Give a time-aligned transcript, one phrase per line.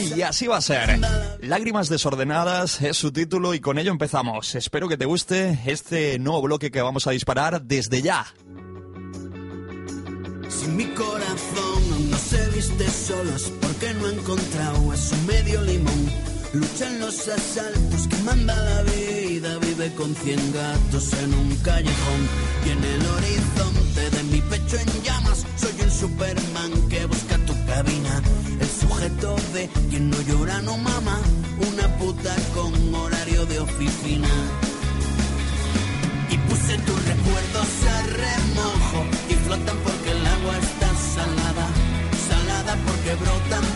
[0.00, 0.98] y así va a ser.
[1.40, 4.54] Lágrimas desordenadas es su título y con ello empezamos.
[4.54, 8.26] Espero que te guste este nuevo bloque que vamos a disparar desde ya.
[10.48, 16.10] Si mi corazón no se viste solos porque no ha encontrado a su medio limón.
[16.52, 22.28] Lucha en los asaltos que manda la vida, vive con cien gatos en un callejón
[22.64, 26.83] y en el horizonte de mi pecho en llamas soy el Superman
[29.90, 31.20] quien no llora no mama,
[31.70, 34.28] una puta con horario de oficina.
[36.30, 41.66] Y puse tus recuerdos a remojo y flotan porque el agua está salada,
[42.28, 43.73] salada porque brotan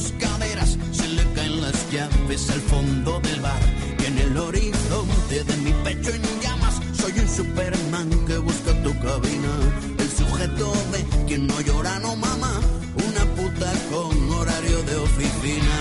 [0.00, 3.60] tus caderas, se le caen las llaves al fondo del bar.
[3.98, 8.92] Y en el horizonte de mi pecho en llamas, soy un Superman que busca tu
[9.00, 9.52] cabina.
[9.98, 12.60] El sujeto de quien no llora, no mama,
[13.08, 15.76] una puta con horario de oficina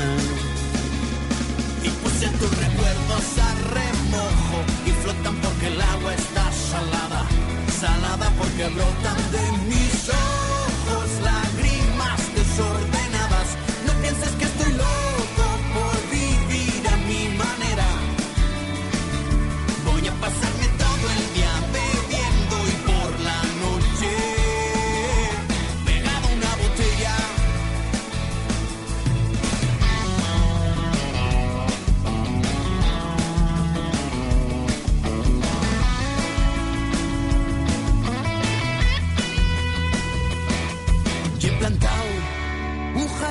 [1.83, 7.25] y puse tus recuerdos a remojo y flotan porque el agua está salada,
[7.79, 8.88] salada porque brotan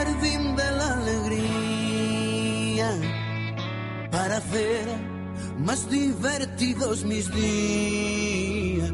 [0.09, 2.91] jardín de la alegría
[4.11, 4.87] para hacer
[5.59, 8.91] más divertidos mis días.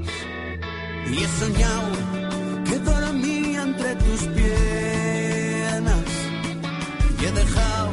[1.10, 1.92] Y he soñado
[2.64, 6.04] que dormía entre tus piernas
[7.20, 7.90] y he dejado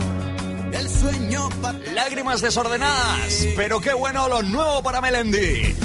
[0.73, 5.75] el sueño para Lágrimas desordenadas, pero qué bueno lo nuevo para Melendi.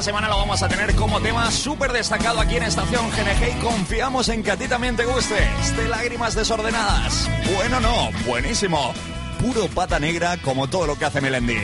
[0.00, 3.60] Esta semana lo vamos a tener como tema súper destacado aquí en Estación GNG y
[3.60, 5.36] confiamos en que a ti también te guste.
[5.60, 7.28] Este Lágrimas desordenadas.
[7.54, 8.94] Bueno, no, buenísimo.
[9.38, 11.58] Puro pata negra como todo lo que hace Melendi.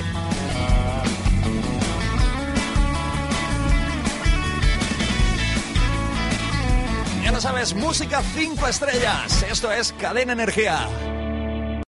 [7.24, 9.46] Ya lo sabes, música 5 estrellas.
[9.50, 10.86] Esto es Cadena Energía.